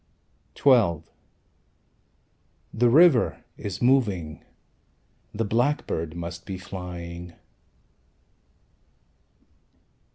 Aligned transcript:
XII 0.57 1.03
The 2.73 2.89
river 2.89 3.43
is 3.55 3.83
moving. 3.83 4.43
The 5.31 5.45
blackbird 5.45 6.15
must 6.15 6.43
be 6.43 6.57
flying. 6.57 7.33